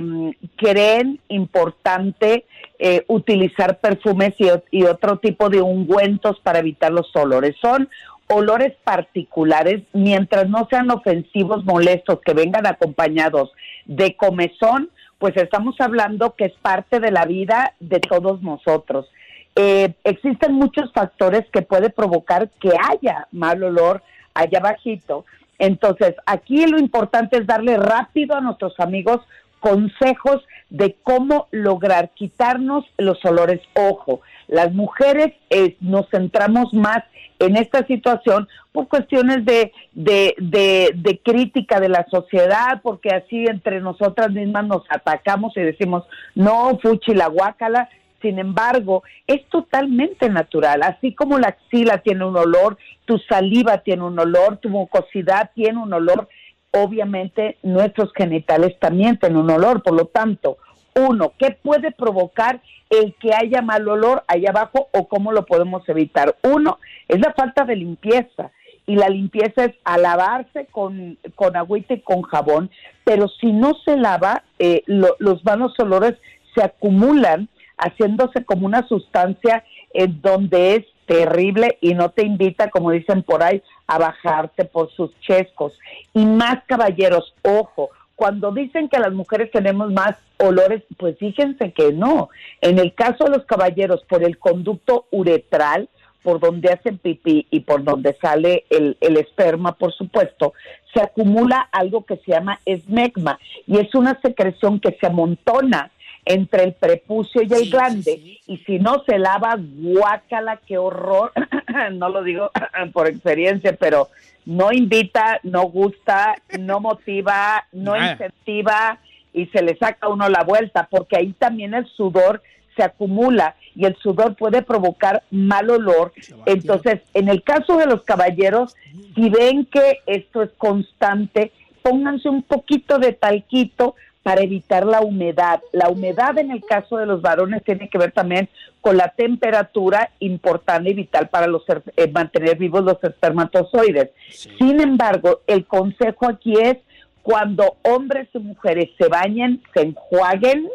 [0.56, 2.46] creen importante
[2.78, 7.56] eh, utilizar perfumes y, y otro tipo de ungüentos para evitar los olores.
[7.60, 7.90] Son
[8.28, 13.52] olores particulares, mientras no sean ofensivos, molestos, que vengan acompañados
[13.86, 19.08] de comezón, pues estamos hablando que es parte de la vida de todos nosotros.
[19.56, 24.04] Eh, existen muchos factores que puede provocar que haya mal olor
[24.34, 25.26] allá bajito.
[25.58, 29.22] Entonces, aquí lo importante es darle rápido a nuestros amigos
[29.60, 33.62] consejos de cómo lograr quitarnos los olores.
[33.74, 37.04] Ojo, las mujeres eh, nos centramos más
[37.39, 43.46] en esta situación por cuestiones de, de, de, de crítica de la sociedad, porque así
[43.46, 46.04] entre nosotras mismas nos atacamos y decimos,
[46.36, 47.89] no, fuchi la guácala.
[48.20, 50.82] Sin embargo, es totalmente natural.
[50.82, 55.78] Así como la axila tiene un olor, tu saliva tiene un olor, tu mucosidad tiene
[55.78, 56.28] un olor,
[56.72, 59.84] obviamente nuestros genitales también tienen un olor.
[59.84, 60.58] Por lo tanto,
[60.96, 65.88] uno, ¿qué puede provocar el que haya mal olor allá abajo o cómo lo podemos
[65.90, 66.36] evitar?
[66.44, 68.52] Uno, es la falta de limpieza.
[68.86, 72.72] Y la limpieza es a lavarse con, con agüita y con jabón,
[73.04, 76.14] pero si no se lava, eh, lo- los malos olores
[76.56, 82.92] se acumulan haciéndose como una sustancia en donde es terrible y no te invita, como
[82.92, 85.73] dicen por ahí, a bajarte por sus chescos.
[86.13, 91.93] Y más caballeros, ojo, cuando dicen que las mujeres tenemos más olores, pues fíjense que
[91.93, 92.30] no.
[92.62, 95.89] En el caso de los caballeros, por el conducto uretral,
[96.23, 100.54] por donde hacen pipí y por donde sale el, el esperma, por supuesto,
[100.93, 105.91] se acumula algo que se llama esmegma y es una secreción que se amontona
[106.26, 111.32] entre el prepucio y el glande y si no se lava, guácala, qué horror,
[111.94, 112.52] no lo digo
[112.94, 114.10] por experiencia, pero
[114.46, 119.00] no invita, no gusta, no motiva, no incentiva
[119.34, 122.42] y se le saca a uno la vuelta porque ahí también el sudor
[122.76, 126.13] se acumula y el sudor puede provocar mal olor.
[126.46, 128.76] Entonces, en el caso de los caballeros,
[129.16, 135.62] si ven que esto es constante, pónganse un poquito de talquito para evitar la humedad.
[135.72, 138.50] La humedad en el caso de los varones tiene que ver también
[138.82, 144.12] con la temperatura importante y vital para los eh, mantener vivos los espermatozoides.
[144.30, 146.78] Sin embargo, el consejo aquí es
[147.22, 150.70] cuando hombres y mujeres se bañen, se enjuaguen,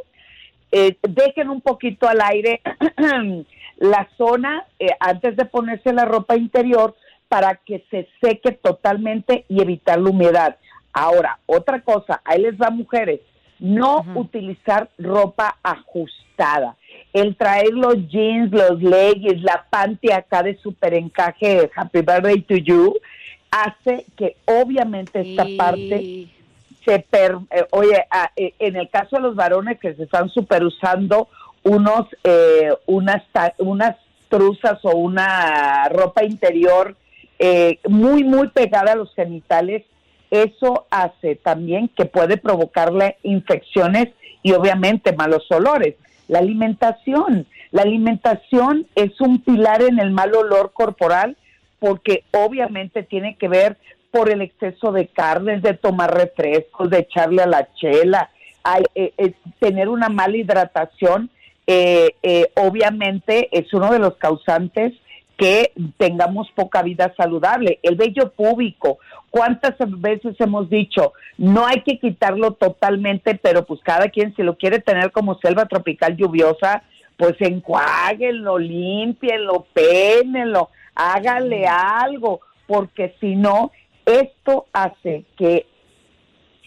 [0.71, 2.61] eh, dejen un poquito al aire
[3.79, 6.95] la zona eh, antes de ponerse la ropa interior
[7.29, 10.57] para que se seque totalmente y evitar la humedad.
[10.93, 13.21] Ahora, otra cosa, ahí les va mujeres,
[13.59, 16.77] no utilizar ropa ajustada.
[17.13, 22.57] El traer los jeans, los leggings, la panty acá de super encaje, Happy Birthday to
[22.57, 22.95] You,
[23.51, 26.29] hace que obviamente esta parte
[26.85, 30.65] se per, eh, oye, eh, en el caso de los varones que se están super
[30.65, 31.29] usando
[31.63, 33.23] unos, eh, unas,
[33.59, 33.97] unas
[34.29, 36.97] truzas o una ropa interior
[37.39, 39.85] eh, muy, muy pegada a los genitales,
[40.31, 44.09] eso hace también que puede provocarle infecciones
[44.43, 45.97] y obviamente malos olores.
[46.33, 51.37] La alimentación, la alimentación es un pilar en el mal olor corporal
[51.79, 53.77] porque obviamente tiene que ver
[54.11, 58.31] por el exceso de carnes, de tomar refrescos, de echarle a la chela,
[58.95, 61.29] eh, tener una mala hidratación,
[61.67, 64.95] eh, eh, obviamente es uno de los causantes
[65.43, 67.81] que tengamos poca vida saludable.
[67.83, 71.15] El vello púbico, ¿cuántas veces hemos dicho?
[71.37, 75.67] No hay que quitarlo totalmente, pero pues cada quien si lo quiere tener como selva
[75.67, 76.85] tropical lluviosa,
[77.17, 83.73] pues enjuáguenlo, límpienlo, pénenlo, háganle algo, porque si no,
[84.05, 85.67] Esto hace que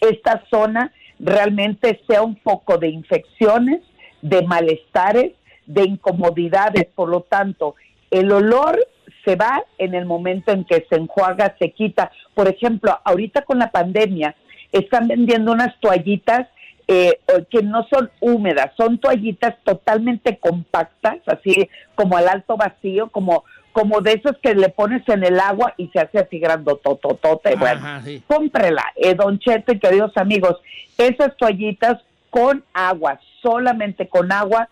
[0.02, 3.82] esta zona realmente sea un foco de infecciones,
[4.22, 5.34] de malestares,
[5.66, 6.88] de incomodidades.
[6.96, 7.76] Por lo tanto,
[8.12, 8.80] el olor
[9.24, 12.12] se va en el momento en que se enjuaga, se quita.
[12.34, 14.36] Por ejemplo, ahorita con la pandemia
[14.72, 16.48] están vendiendo unas toallitas
[16.88, 23.44] eh, que no son húmedas, son toallitas totalmente compactas, así como al alto vacío, como
[23.76, 27.58] como de esos que le pones en el agua y se hace así grandotototote.
[27.58, 27.82] Bueno,
[28.26, 30.62] cómprela, eh, Don Cheto y queridos amigos,
[30.98, 34.70] esas toallitas con agua, solamente con agua,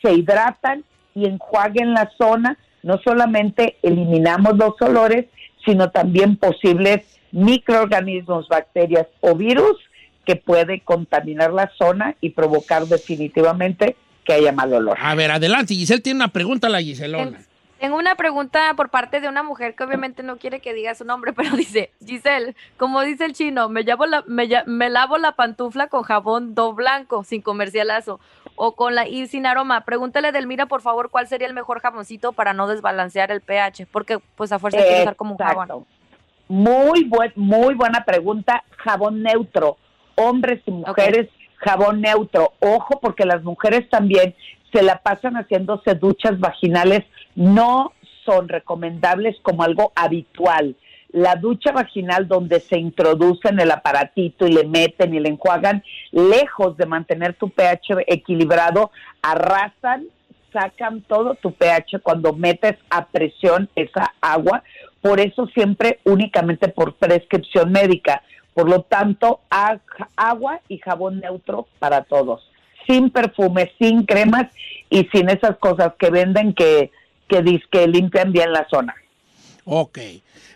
[0.00, 0.84] se hidratan
[1.16, 2.56] y enjuaguen la zona.
[2.82, 5.26] No solamente eliminamos los olores,
[5.64, 9.76] sino también posibles microorganismos, bacterias o virus
[10.24, 14.96] que puede contaminar la zona y provocar definitivamente que haya mal olor.
[15.00, 15.74] A ver, adelante.
[15.74, 17.38] Giselle tiene una pregunta a la Giselona.
[17.78, 21.04] Tengo una pregunta por parte de una mujer que obviamente no quiere que diga su
[21.04, 24.24] nombre, pero dice, Giselle, como dice el chino, me, la,
[24.66, 28.18] me, lavo la pantufla con jabón do blanco, sin comercialazo,
[28.56, 29.82] o con la y sin aroma.
[29.82, 34.18] Pregúntale, Delmira, por favor, cuál sería el mejor jaboncito para no desbalancear el pH, porque
[34.34, 35.86] pues a fuerza quiere usar como un jabón.
[36.48, 38.64] Muy, buen, muy buena pregunta.
[38.78, 39.76] Jabón neutro.
[40.16, 42.52] Hombres y mujeres, jabón neutro.
[42.60, 44.34] Ojo, porque las mujeres también
[44.72, 47.92] se la pasan haciéndose duchas vaginales no
[48.24, 50.76] son recomendables como algo habitual.
[51.16, 56.76] La ducha vaginal donde se introducen el aparatito y le meten y le enjuagan, lejos
[56.76, 58.90] de mantener tu pH equilibrado,
[59.22, 60.04] arrasan,
[60.52, 64.62] sacan todo tu pH cuando metes a presión esa agua.
[65.00, 68.22] Por eso siempre únicamente por prescripción médica.
[68.52, 69.40] Por lo tanto,
[70.16, 72.46] agua y jabón neutro para todos.
[72.86, 74.48] Sin perfume, sin cremas
[74.90, 76.90] y sin esas cosas que venden que
[77.26, 78.94] que, que limpian bien la zona.
[79.68, 79.98] Ok.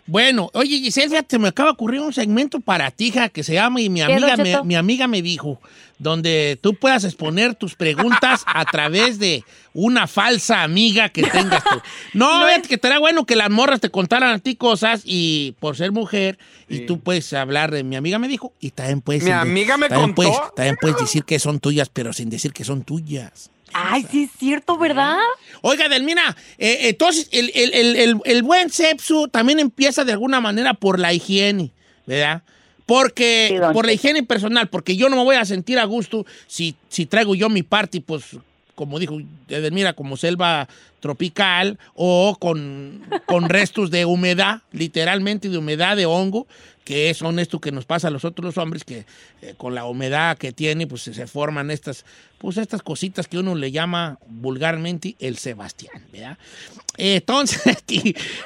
[0.07, 3.81] Bueno, oye Giselle, fíjate, me acaba de ocurrir un segmento para ti, que se llama
[3.81, 5.59] y mi amiga, me, mi amiga me dijo,
[5.99, 9.43] donde tú puedas exponer tus preguntas a través de
[9.73, 11.81] una falsa amiga que tengas tú.
[12.13, 15.75] No, es que estaría bueno que las morras te contaran a ti cosas y por
[15.75, 19.23] ser mujer, y tú puedes hablar de mi amiga me dijo, y también puedes...
[19.23, 20.53] Mi amiga me contó.
[20.55, 23.51] también puedes decir que son tuyas, pero sin decir que son tuyas.
[23.73, 25.17] Ay, sí es cierto, ¿verdad?
[25.61, 31.71] Oiga, Delmina, eh, entonces el, buen sexo también empieza de alguna manera por la higiene,
[32.05, 32.43] ¿verdad?
[32.85, 36.75] Porque, por la higiene personal, porque yo no me voy a sentir a gusto si,
[36.89, 38.37] si traigo yo mi party, pues,
[38.75, 40.67] como dijo Delmira, como selva
[41.01, 46.47] tropical o con, con restos de humedad, literalmente de humedad, de hongo,
[46.85, 49.05] que son esto que nos pasa a los otros hombres, que
[49.41, 52.05] eh, con la humedad que tiene, pues se forman estas,
[52.37, 56.37] pues estas cositas que uno le llama vulgarmente el Sebastián, ¿verdad?
[56.97, 57.61] Entonces,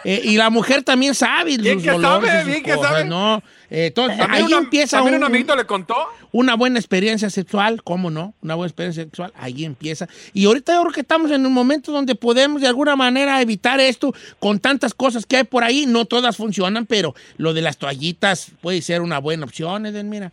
[0.04, 3.06] eh, y, la mujer también sabe bien que sabe, bien que sabe.
[3.06, 3.41] ¿no?
[3.70, 5.96] Entonces, ahí empieza un, un amiguito le contó?
[6.32, 8.34] Una buena experiencia sexual, ¿cómo no?
[8.41, 10.08] Una buena experiencia sexual, ahí empieza.
[10.34, 12.15] Y ahorita yo creo que estamos en un momento donde
[12.46, 15.86] podemos de alguna manera evitar esto con tantas cosas que hay por ahí.
[15.88, 20.32] No todas funcionan, pero lo de las toallitas puede ser una buena opción, Eden, mira.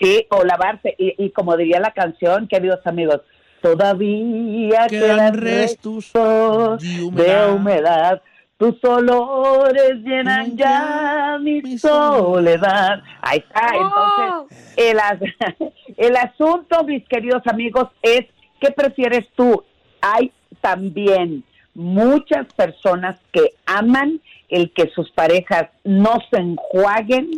[0.00, 0.94] Sí, o lavarse.
[0.96, 3.20] Y, como diría la canción, queridos amigos,
[3.62, 8.22] todavía quedan, restos de humedad.
[8.56, 13.02] Tus olores llenan ya mi soledad.
[13.20, 13.72] Ahí está.
[13.74, 18.24] Entonces, el, el asunto, mis queridos amigos, es
[18.60, 19.64] ¿qué prefieres tú?
[20.00, 27.30] Hay también muchas personas que aman el que sus parejas no se enjuaguen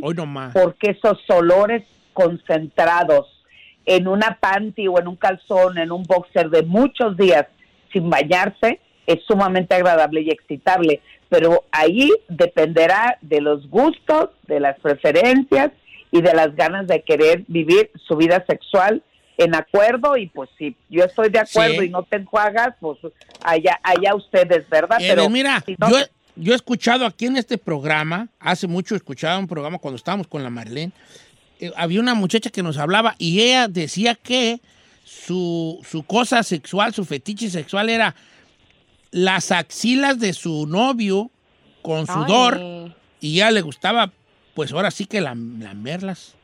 [0.52, 3.26] porque esos olores concentrados
[3.86, 7.46] en una panty o en un calzón, en un boxer de muchos días
[7.92, 11.00] sin bañarse, es sumamente agradable y excitable.
[11.30, 15.70] Pero ahí dependerá de los gustos, de las preferencias
[16.10, 19.02] y de las ganas de querer vivir su vida sexual
[19.38, 22.98] en acuerdo y pues si yo estoy de acuerdo y no te enjuagas, pues
[23.42, 25.00] allá, allá ustedes, ¿verdad?
[25.00, 25.96] Eh, Pero mira, yo,
[26.34, 30.42] yo he escuchado aquí en este programa, hace mucho escuchaba un programa cuando estábamos con
[30.42, 30.92] la Marlene,
[31.60, 34.60] eh, había una muchacha que nos hablaba y ella decía que
[35.04, 38.16] su, su cosa sexual, su fetiche sexual era
[39.12, 41.30] las axilas de su novio
[41.80, 42.60] con sudor
[43.20, 44.12] y ya le gustaba,
[44.54, 46.34] pues ahora sí que lamberlas.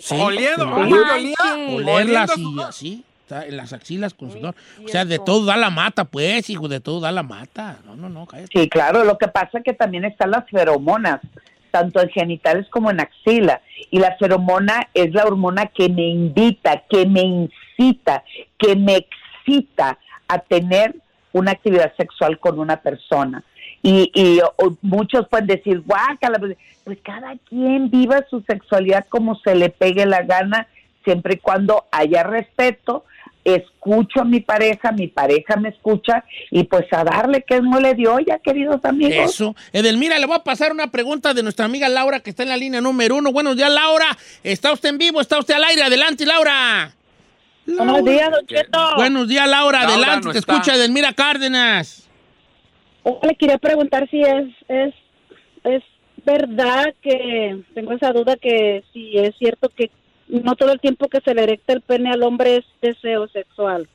[0.00, 4.54] Sí, Oliendo, olerlas y así, en las axilas con sudor.
[4.84, 7.78] O sea, de todo da la mata, pues, hijo, de todo da la mata.
[7.84, 8.50] No, no, no, cállate.
[8.52, 11.20] Sí, claro, lo que pasa es que también están las feromonas,
[11.70, 13.60] tanto en genitales como en axila.
[13.90, 18.22] Y la feromona es la hormona que me invita, que me incita,
[18.58, 20.94] que me excita a tener
[21.32, 23.42] una actividad sexual con una persona.
[23.82, 29.38] Y, y o- muchos pueden decir, guácala, pues, pues cada quien viva su sexualidad como
[29.40, 30.68] se le pegue la gana,
[31.04, 33.04] siempre y cuando haya respeto,
[33.44, 36.22] escucho a mi pareja, mi pareja me escucha
[36.52, 39.32] y pues a darle que no le dio ya, queridos amigos.
[39.32, 39.56] Eso.
[39.72, 42.56] Edelmira, le voy a pasar una pregunta de nuestra amiga Laura, que está en la
[42.56, 43.32] línea número uno.
[43.32, 44.16] Buenos días, Laura.
[44.44, 45.20] ¿Está usted en vivo?
[45.20, 45.82] ¿Está usted al aire?
[45.82, 46.92] Adelante, Laura.
[47.66, 48.78] Buenos días, Don Cheto.
[48.96, 49.80] Buenos días, Laura.
[49.80, 50.52] Laura Adelante, no te está.
[50.52, 52.08] escucha Edelmira Cárdenas.
[53.04, 54.94] Le quería preguntar si es, es,
[55.64, 55.82] es
[56.24, 59.90] verdad que tengo esa duda que si es cierto que
[60.28, 63.88] no todo el tiempo que se le erecta el pene al hombre es deseo sexual.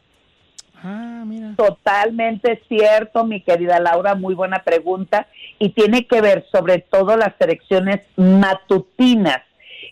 [0.83, 1.55] Ah, mira.
[1.55, 5.27] Totalmente cierto, mi querida Laura, muy buena pregunta.
[5.57, 9.41] Y tiene que ver sobre todo las erecciones matutinas.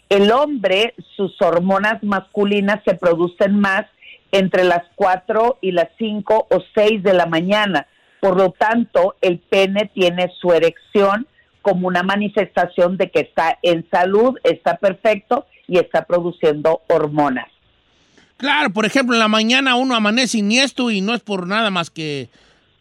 [0.10, 3.86] El hombre, sus hormonas masculinas se producen más
[4.32, 7.88] entre las 4 y las 5 o 6 de la mañana.
[8.22, 11.28] Por lo tanto, el pene tiene su erección
[11.62, 17.48] como una manifestación de que está en salud, está perfecto y está produciendo hormonas.
[18.38, 21.90] Claro, por ejemplo, en la mañana uno amanece iniesto y no es por nada más
[21.90, 22.30] que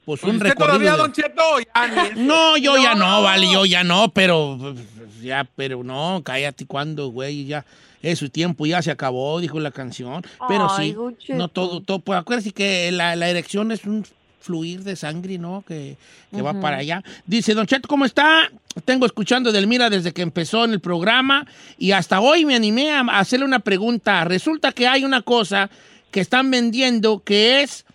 [0.04, 0.66] pues un ¿Usted recorrido.
[0.66, 1.42] todavía, de- Don Cheto?
[1.60, 2.10] Ya.
[2.16, 3.22] No, yo ya no, No.
[3.22, 4.76] vale, yo ya no, pero pues,
[5.22, 7.64] ya, pero no, cállate cuando, güey, ya
[8.02, 10.22] es su tiempo ya se acabó, dijo la canción.
[10.46, 14.04] Pero Ay, sí, no todo, todo, pues acuérdate que la, la erección es un
[14.44, 15.64] fluir de sangre, ¿no?
[15.66, 15.96] Que,
[16.34, 17.02] que va para allá.
[17.26, 18.50] Dice, Don Cheto, ¿cómo está?
[18.84, 21.46] Tengo escuchando Delmira desde que empezó en el programa
[21.78, 24.24] y hasta hoy me animé a hacerle una pregunta.
[24.24, 25.70] Resulta que hay una cosa
[26.10, 27.86] que están vendiendo que es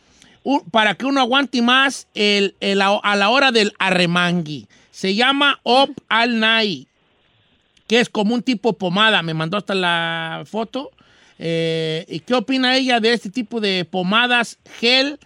[0.71, 4.67] para que uno aguante más el, el- a a la hora del arremangui.
[4.91, 6.87] Se llama Up All Night,
[7.87, 9.21] que es como un tipo pomada.
[9.21, 10.89] Me mandó hasta la foto.
[11.37, 15.19] Eh, ¿Y qué opina ella de este tipo de pomadas gel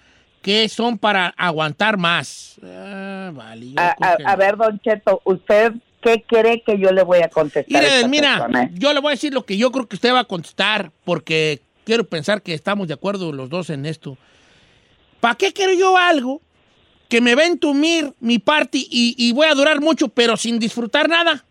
[0.44, 2.60] que son para aguantar más?
[2.64, 6.92] Ah, vale, yo A, a- que- a ver, don Cheto, ¿usted qué cree que yo
[6.92, 7.76] le voy a contestar?
[7.76, 8.70] a Mire, esta mira, persona?
[8.74, 11.62] yo le voy a decir lo que yo creo que usted va a contestar, porque
[11.86, 14.18] quiero pensar que estamos de acuerdo los dos en esto.
[15.22, 16.42] ¿Para qué quiero yo algo
[17.08, 20.60] que me va a entumir mi party y, y voy a durar mucho, pero sin
[20.60, 21.46] disfrutar nada?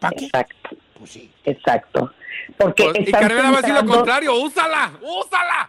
[0.00, 0.24] ¿Para qué?
[0.26, 0.56] Exacto.
[1.44, 2.12] Exacto.
[2.56, 5.68] Porque Pues, y Carmela va a decir lo contrario, úsala, úsala.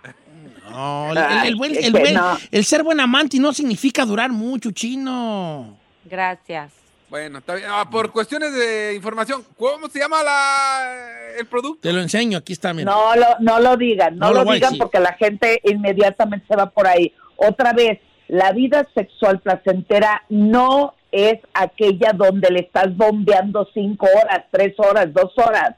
[0.70, 5.78] No, el, el- el buen- el buen- ser buen amante no significa durar mucho, chino.
[6.05, 6.72] Gracias.
[7.09, 7.68] Bueno, está bien.
[7.70, 10.95] Ah, por cuestiones de información, ¿cómo se llama la,
[11.38, 11.82] el producto?
[11.82, 12.91] Te lo enseño, aquí está, mira.
[12.91, 16.72] No lo, no lo digan, no, No lo digan porque la gente inmediatamente se va
[16.72, 17.14] por ahí.
[17.36, 17.99] Otra vez,
[18.30, 25.14] la vida sexual placentera no es aquella donde le estás bombeando cinco horas, tres horas,
[25.14, 25.76] dos horas.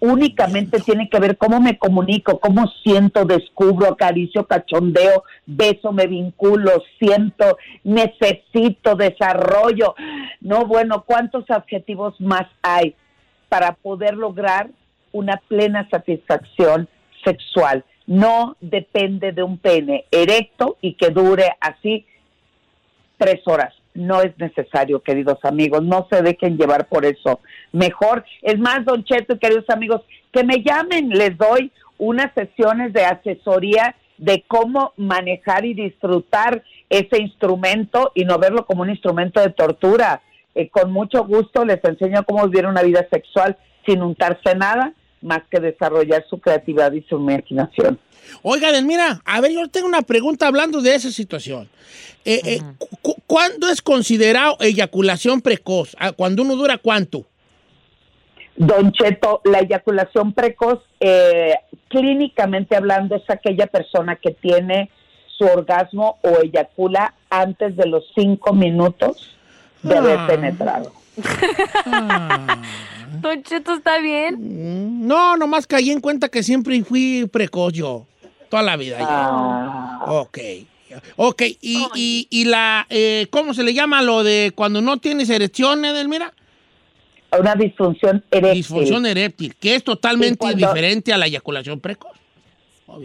[0.00, 6.70] Únicamente tiene que ver cómo me comunico, cómo siento, descubro, acaricio, cachondeo, beso, me vinculo,
[6.98, 9.96] siento, necesito desarrollo.
[10.40, 12.94] No, bueno, ¿cuántos adjetivos más hay
[13.48, 14.70] para poder lograr
[15.10, 16.88] una plena satisfacción
[17.24, 17.84] sexual?
[18.06, 22.06] No depende de un pene erecto y que dure así
[23.18, 23.74] tres horas.
[23.98, 25.82] No es necesario, queridos amigos.
[25.82, 27.40] No se dejen llevar por eso.
[27.72, 31.08] Mejor, es más, Don Cheto y queridos amigos, que me llamen.
[31.08, 38.38] Les doy unas sesiones de asesoría de cómo manejar y disfrutar ese instrumento y no
[38.38, 40.22] verlo como un instrumento de tortura.
[40.54, 44.92] Eh, con mucho gusto les enseño cómo vivir una vida sexual sin untarse nada,
[45.22, 47.98] más que desarrollar su creatividad y su imaginación.
[48.42, 51.68] Oiga, mira, a ver, yo tengo una pregunta hablando de esa situación.
[52.24, 52.60] Eh, eh,
[53.02, 55.96] cu- ¿Cuándo es considerado eyaculación precoz?
[55.98, 57.24] Ah, ¿Cuando uno dura cuánto?
[58.56, 61.54] Don Cheto, la eyaculación precoz, eh,
[61.88, 64.90] clínicamente hablando, es aquella persona que tiene
[65.36, 69.36] su orgasmo o eyacula antes de los cinco minutos
[69.82, 70.26] de haber Ah.
[70.26, 70.92] penetrado.
[73.20, 75.06] Don Cheto, ¿está bien?
[75.06, 78.06] No, nomás caí en cuenta que siempre fui precoz yo.
[78.48, 78.98] Toda la vida.
[79.00, 79.06] yo.
[79.08, 80.04] Ah.
[80.08, 80.38] Ok.
[81.16, 85.28] Ok, y, y, y la, eh, ¿cómo se le llama lo de cuando no tienes
[85.28, 86.32] erección, Edelmira?
[87.38, 88.54] Una disfunción eréctil.
[88.62, 92.12] Disfunción eréctil, que es totalmente Sí, cuando- diferente a la eyaculación precoz.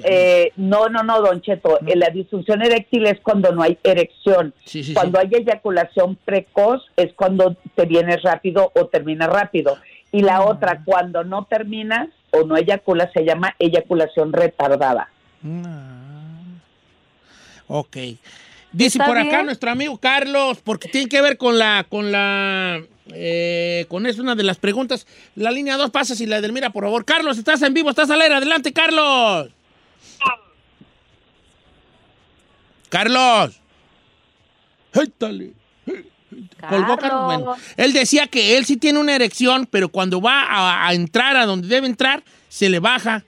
[0.04, 1.78] Eh, no, no, no, Don Cheto.
[1.86, 4.54] Eh, La disfunción eréctil es cuando no hay erección.
[4.66, 9.78] Sí, sí, cuando hay eyaculación precoz es cuando te vienes rápido o terminas rápido.
[10.12, 10.46] Y la Ah.
[10.46, 15.10] otra, cuando no terminas o no eyaculas, se llama eyaculación retardada.
[17.68, 17.98] Ok.
[18.72, 19.46] Dice ¿Está por acá bien?
[19.46, 22.82] nuestro amigo Carlos, porque tiene que ver con la, con la,
[23.14, 25.06] eh, con es una de las preguntas.
[25.36, 27.06] La línea 2 pasa si la Edelmira, por favor.
[27.06, 28.36] Carlos, estás en vivo, estás al aire.
[28.36, 29.50] Adelante, Carlos.
[32.94, 33.60] Carlos.
[36.70, 37.26] Colgó Carlos.
[37.26, 41.36] Bueno, él decía que él sí tiene una erección, pero cuando va a, a entrar
[41.36, 43.24] a donde debe entrar, se le baja.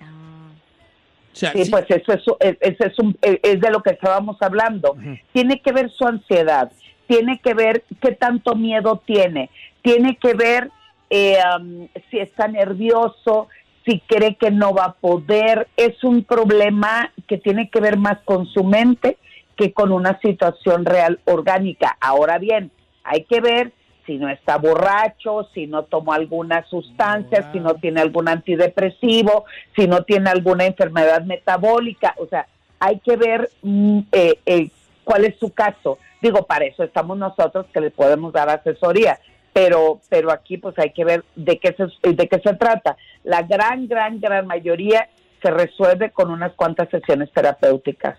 [0.00, 4.36] O sea, Sí, sí- pues eso es, eso es, un- es de lo que estábamos
[4.40, 4.96] hablando.
[5.32, 6.70] Tiene que ver su ansiedad,
[7.08, 9.50] tiene que ver qué tanto miedo tiene,
[9.82, 10.70] tiene que ver
[11.10, 13.48] eh, um, si está nervioso,
[13.84, 15.68] si cree que no va a poder.
[15.76, 19.18] Es un problema que tiene que ver más con su mente
[19.56, 21.96] que con una situación real orgánica.
[22.00, 22.70] Ahora bien,
[23.04, 23.72] hay que ver
[24.06, 29.44] si no está borracho, si no tomó alguna sustancia, si no tiene algún antidepresivo,
[29.76, 32.46] si no tiene alguna enfermedad metabólica, o sea,
[32.80, 34.70] hay que ver mm, eh, eh,
[35.04, 35.98] cuál es su caso.
[36.20, 39.20] Digo, para eso estamos nosotros que le podemos dar asesoría,
[39.52, 42.96] pero pero aquí pues hay que ver de qué se, de qué se trata.
[43.24, 45.08] La gran gran gran mayoría
[45.42, 48.18] se resuelve con unas cuantas sesiones terapéuticas.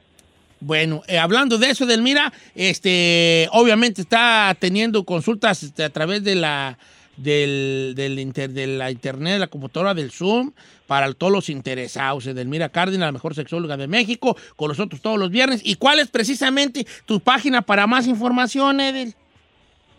[0.59, 6.35] Bueno, eh, hablando de eso, Delmira, este, obviamente está teniendo consultas este, a través de
[6.35, 6.77] la,
[7.17, 10.53] del, del inter- de la internet, de la computadora del Zoom,
[10.87, 12.27] para todos los interesados.
[12.27, 15.59] Edelmira Cárdenas, la mejor sexóloga de México, con nosotros todos los viernes.
[15.65, 19.15] ¿Y cuál es precisamente tu página para más información, Edel?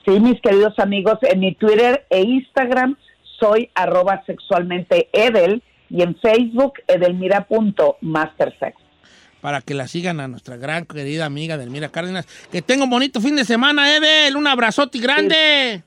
[0.05, 2.97] Sí, mis queridos amigos, en mi Twitter e Instagram
[3.41, 8.77] soy arroba sexualmente Edel y en Facebook edelmira.mastersex.
[9.41, 12.27] Para que la sigan a nuestra gran querida amiga Delmira Cárdenas.
[12.51, 14.37] Que tenga un bonito fin de semana, Edel.
[14.37, 15.83] Un abrazote grande.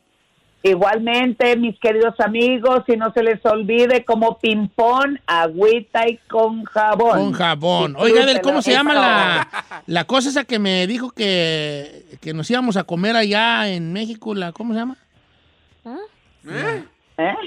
[0.64, 7.20] Igualmente, mis queridos amigos, y no se les olvide como ping-pong, agüita y con jabón.
[7.20, 7.96] Con jabón.
[7.98, 9.48] Oiga, Edel, ¿cómo se llama la,
[9.86, 14.34] la cosa esa que me dijo que, que nos íbamos a comer allá en México?
[14.34, 14.98] La, ¿Cómo se llama?
[16.46, 16.84] ¿Eh?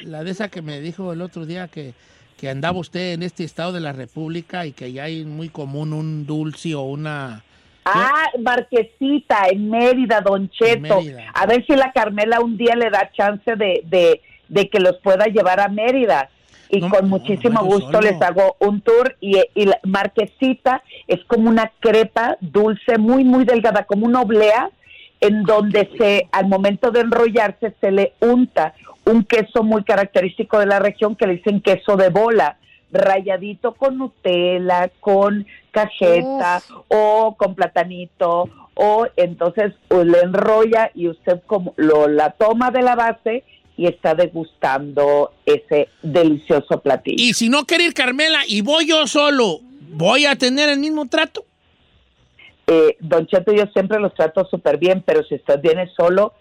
[0.05, 1.95] La de esa que me dijo el otro día que,
[2.37, 5.93] que andaba usted en este estado de la República y que allá hay muy común
[5.93, 7.45] un dulce o una...
[7.85, 11.01] Ah, Marquesita, en Mérida, Don Cheto.
[11.01, 11.31] Mérida.
[11.35, 14.99] A ver si la Carmela un día le da chance de, de, de que los
[14.99, 16.29] pueda llevar a Mérida.
[16.69, 19.17] Y con muchísimo gusto les hago un tour.
[19.21, 24.71] Y, y la Marquesita es como una crepa dulce, muy, muy delgada, como una oblea,
[25.21, 28.75] en donde se, al momento de enrollarse, se le unta
[29.05, 32.57] un queso muy característico de la región que le dicen queso de bola,
[32.93, 41.41] rayadito con Nutella, con cajeta o con platanito o entonces pues, le enrolla y usted
[41.47, 43.45] como lo la toma de la base
[43.77, 47.17] y está degustando ese delicioso platillo.
[47.19, 49.61] Y si no quiere ir Carmela y voy yo solo,
[49.93, 51.45] ¿voy a tener el mismo trato?
[52.67, 56.35] Eh, don Cheto, yo siempre los trato súper bien, pero si usted viene solo,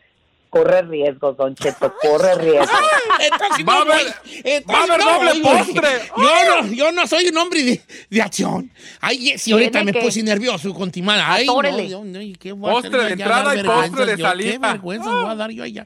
[0.50, 2.66] corre riesgo, Don Cheto, corre riesgo.
[3.20, 4.08] Entonces Va a no haber-
[4.70, 5.90] va a haber no doble postre.
[6.18, 8.72] Yo no, yo no soy un hombre de, de acción.
[9.02, 11.34] Ay, si ahorita me que- puse nervioso con Timana.
[11.34, 11.62] Ay, no,
[12.04, 14.18] no, ¿y qué voy a Postre de entrada y postre de yo.
[14.18, 14.58] Qué salida.
[14.72, 15.86] vergüenza voy a dar yo allá.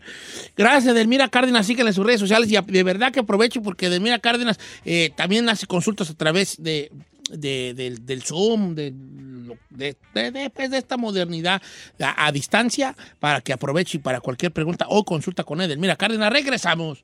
[0.56, 1.66] Gracias, Delmira Cárdenas.
[1.68, 5.50] Síguenla en sus redes sociales y de verdad que aprovecho porque Delmira Cárdenas eh, también
[5.50, 6.92] hace consultas a través de,
[7.30, 8.94] de- del, del Zoom, de,
[10.54, 11.62] pues, de esta modernidad
[12.00, 16.32] a, distancia para que aproveche para cualquier pregunta o consulta con Edelmira Cárdenas.
[16.32, 17.04] Regresamos.